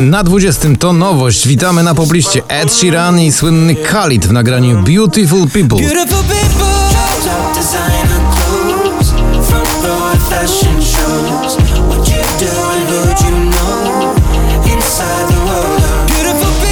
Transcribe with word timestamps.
Na 0.00 0.22
20 0.22 0.68
to 0.78 0.92
nowość. 0.92 1.48
Witamy 1.48 1.82
na 1.82 1.94
pobliście 1.94 2.42
Ed 2.48 2.72
Sheeran 2.72 3.20
i 3.20 3.32
słynny 3.32 3.74
Khalid 3.74 4.26
w 4.26 4.32
nagraniu 4.32 4.82
Beautiful 4.82 5.48
People. 5.48 5.78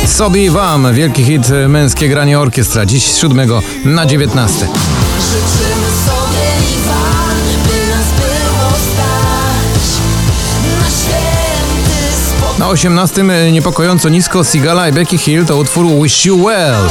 Sobie 0.06 0.44
i 0.44 0.50
wam, 0.50 0.94
wielki 0.94 1.24
hit 1.24 1.42
męskie 1.68 2.08
granie 2.08 2.38
orkiestra. 2.40 2.86
Dziś 2.86 3.12
z 3.12 3.16
7 3.16 3.50
na 3.84 4.06
19. 4.06 4.68
Na 12.58 12.68
18 12.68 13.22
e, 13.22 13.52
niepokojąco 13.52 14.08
nisko 14.08 14.44
Sigala 14.44 14.88
i 14.88 14.92
Becky 14.92 15.18
Hill 15.18 15.46
to 15.46 15.56
utwór 15.56 15.86
Wish 16.02 16.26
You 16.26 16.44
Well. 16.44 16.90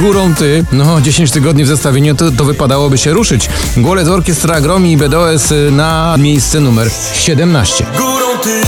Górą 0.00 0.34
ty, 0.34 0.64
no 0.72 1.00
10 1.00 1.30
tygodni 1.30 1.64
w 1.64 1.68
zestawieniu 1.68 2.14
to, 2.14 2.30
to 2.30 2.44
wypadałoby 2.44 2.98
się 2.98 3.12
ruszyć. 3.12 3.48
Głolec 3.76 4.08
Orkiestra 4.08 4.60
Gromi 4.60 4.92
i 4.92 4.96
BDOS 4.96 5.52
y, 5.52 5.70
na 5.70 6.16
miejsce 6.18 6.60
numer 6.60 6.90
17. 7.14 7.86
Górą 7.96 8.38
ty, 8.42 8.62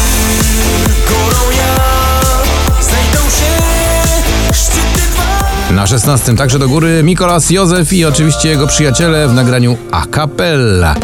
Na 5.71 5.87
16 5.87 6.37
także 6.37 6.59
do 6.59 6.69
góry 6.69 7.03
Mikolas 7.03 7.51
Józef 7.51 7.93
i 7.93 8.05
oczywiście 8.05 8.49
jego 8.49 8.67
przyjaciele 8.67 9.29
w 9.29 9.35
nagraniu 9.35 9.77
a 9.91 10.07
cappella. 10.07 10.95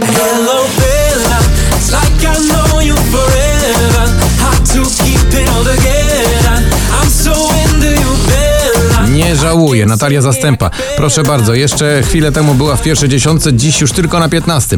Nie 9.11 9.37
żałuję, 9.37 9.87
Natalia 9.87 10.23
Zastępa. 10.23 10.71
Proszę 10.97 11.23
bardzo, 11.23 11.55
jeszcze 11.55 12.03
chwilę 12.03 12.33
temu 12.33 12.55
była 12.55 12.77
w 12.77 12.83
pierwszej 12.83 13.09
dziesiątce, 13.09 13.53
dziś 13.53 13.81
już 13.81 13.93
tylko 13.93 14.19
na 14.19 14.29
15. 14.29 14.77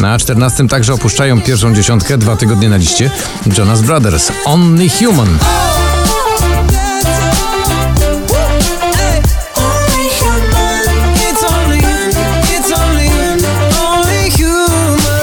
Na 0.00 0.18
14 0.18 0.68
także 0.68 0.94
opuszczają 0.94 1.40
pierwszą 1.40 1.74
dziesiątkę, 1.74 2.18
dwa 2.18 2.36
tygodnie 2.36 2.68
na 2.68 2.76
liście 2.76 3.10
Jonas 3.58 3.82
Brothers, 3.82 4.32
Only 4.44 4.88
Human. 4.88 5.38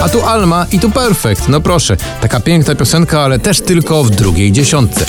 A 0.01 0.09
tu 0.09 0.25
Alma 0.25 0.65
i 0.71 0.79
tu 0.79 0.89
Perfect. 0.89 1.47
No 1.47 1.61
proszę, 1.61 1.97
taka 2.21 2.39
piękna 2.39 2.75
piosenka, 2.75 3.21
ale 3.21 3.39
też 3.39 3.61
tylko 3.61 4.03
w 4.03 4.09
drugiej 4.09 4.51
dziesiątce. 4.51 5.05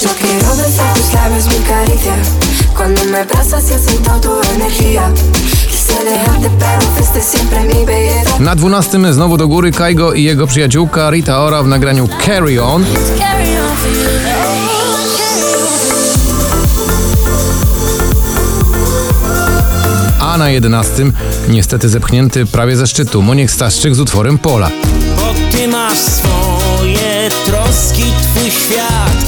Na 8.40 8.54
12 8.54 9.12
znowu 9.12 9.36
do 9.36 9.48
góry 9.48 9.72
Kaigo 9.72 10.12
i 10.12 10.22
jego 10.22 10.46
przyjaciółka 10.46 11.10
Rita 11.10 11.40
Ora 11.40 11.62
w 11.62 11.66
nagraniu 11.66 12.08
Carry 12.26 12.62
On. 12.62 12.84
A 20.20 20.38
na 20.38 20.50
11 20.50 21.06
niestety 21.48 21.88
zepchnięty 21.88 22.46
prawie 22.46 22.76
ze 22.76 22.86
szczytu 22.86 23.22
Moniek 23.22 23.50
Staszczyk 23.50 23.94
z 23.94 24.00
utworem 24.00 24.38
Pola. 24.38 24.70
Bo 25.16 25.56
ty 25.56 25.68
masz 25.68 25.98
swoje 25.98 27.28
troski, 27.46 28.04
twój 28.22 28.50
świat 28.50 29.24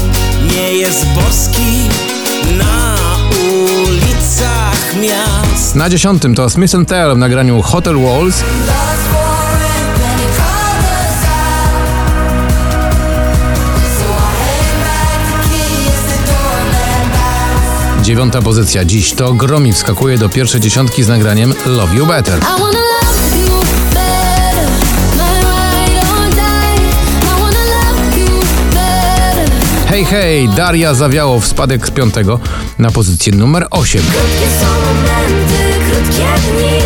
nie 0.55 0.75
jest 0.75 1.07
boski 1.07 1.89
na 2.59 2.97
ulicach 3.53 4.97
miast. 5.03 5.75
Na 5.75 5.89
10 5.91 6.23
to 6.37 6.51
Smith 6.51 6.75
Tell 6.87 7.15
w 7.15 7.19
nagraniu 7.19 7.63
Hotel 7.63 7.99
Walls. 7.99 8.43
Dziewiąta 18.11 18.43
pozycja 18.43 18.85
dziś 18.85 19.13
to 19.13 19.35
Gromi 19.35 19.73
wskakuje 19.73 20.19
do 20.19 20.29
pierwszej 20.29 20.61
dziesiątki 20.61 21.03
z 21.03 21.09
nagraniem 21.09 21.55
Love 21.67 21.95
You 21.95 22.07
Better. 22.07 22.41
Hej, 29.89 30.05
hej, 30.05 30.49
Daria 30.49 30.95
zawiało 30.95 31.41
w 31.41 31.47
spadek 31.47 31.87
z 31.87 31.91
piątego 31.91 32.41
na 32.79 32.91
pozycję 32.91 33.33
numer 33.33 33.67
8. 33.71 34.03
Krótkie 34.03 34.47
są 34.61 34.67
momenty, 34.67 35.91
krótkie 35.91 36.25
dni, 36.51 36.81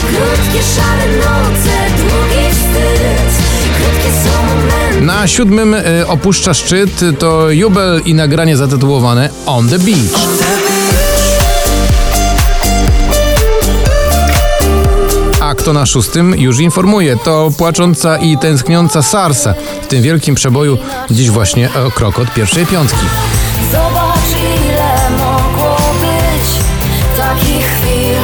krótkie 0.00 0.62
szare 0.76 1.07
Na 5.28 5.32
siódmym 5.32 5.74
y, 5.74 6.06
opuszcza 6.06 6.54
szczyt 6.54 7.00
to 7.18 7.50
Jubel 7.50 8.00
i 8.04 8.14
nagranie 8.14 8.56
zatytułowane 8.56 9.30
On 9.46 9.68
the 9.68 9.78
Beach. 9.78 10.28
A 15.40 15.54
kto 15.54 15.72
na 15.72 15.86
szóstym 15.86 16.34
już 16.38 16.60
informuje, 16.60 17.16
to 17.16 17.50
płacząca 17.58 18.16
i 18.16 18.38
tęskniąca 18.38 19.02
Sarsa 19.02 19.54
w 19.82 19.86
tym 19.86 20.02
wielkim 20.02 20.34
przeboju 20.34 20.78
dziś 21.10 21.30
właśnie 21.30 21.70
o 21.86 21.90
krok 21.90 22.18
od 22.18 22.34
pierwszej 22.34 22.66
piątki. 22.66 23.06
Zobacz 23.72 24.42
ile 24.68 25.10
mogło 25.10 25.76
być 26.00 26.48
takich 27.18 27.66
chwil 27.66 28.17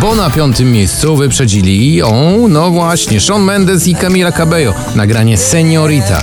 bo 0.00 0.14
na 0.14 0.30
piątym 0.30 0.72
miejscu 0.72 1.16
wyprzedzili 1.16 2.02
o, 2.02 2.34
no 2.48 2.70
właśnie, 2.70 3.20
Shawn 3.20 3.42
Mendes 3.42 3.86
i 3.86 3.94
Camila 3.94 4.32
Cabello. 4.32 4.74
Nagranie 4.94 5.38
Seniorita. 5.38 6.20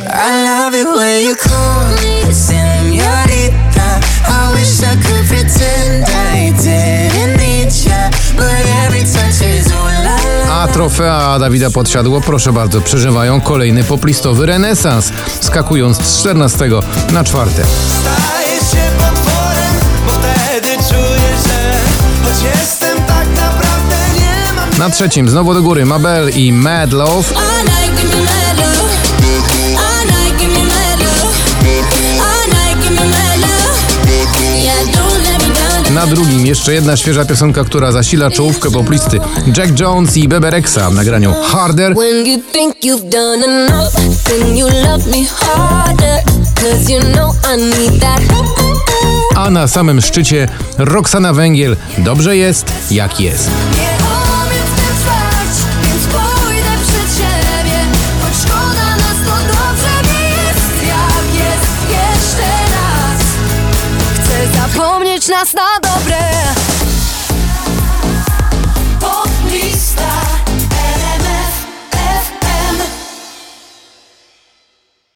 A 10.51 10.67
trofea 10.67 11.39
Dawida 11.39 11.69
Podsiadło, 11.69 12.21
proszę 12.21 12.53
bardzo, 12.53 12.81
przeżywają 12.81 13.41
kolejny 13.41 13.83
poplistowy 13.83 14.45
renesans, 14.45 15.11
skakując 15.41 16.01
z 16.01 16.19
14 16.19 16.69
na 17.11 17.23
4. 17.23 17.51
Na 24.81 24.89
trzecim 24.89 25.29
znowu 25.29 25.53
do 25.53 25.61
góry 25.61 25.85
Mabel 25.85 26.29
i 26.29 26.53
Mad 26.53 26.93
Love. 26.93 27.33
Na 35.93 36.07
drugim 36.07 36.45
jeszcze 36.45 36.73
jedna 36.73 36.97
świeża 36.97 37.25
piosenka, 37.25 37.63
która 37.63 37.91
zasila 37.91 38.31
czołówkę 38.31 38.71
poplisty. 38.71 39.19
Jack 39.57 39.79
Jones 39.79 40.17
i 40.17 40.27
Bebe 40.27 40.51
Rexha 40.51 40.89
w 40.89 40.95
nagraniu 40.95 41.33
Harder. 41.33 41.95
A 49.35 49.49
na 49.49 49.67
samym 49.67 50.01
szczycie 50.01 50.47
Roxana 50.77 51.33
Węgiel. 51.33 51.77
Dobrze 51.97 52.37
jest 52.37 52.65
jak 52.91 53.19
jest. 53.19 53.49
нас 65.41 65.53
на 65.53 65.79
добре. 65.79 66.60